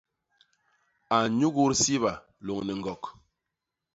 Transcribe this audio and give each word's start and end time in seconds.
A 1.15 1.17
nnyugut 1.27 1.73
siba 1.83 2.11
lôñni 2.45 2.73
ñgok. 2.79 3.03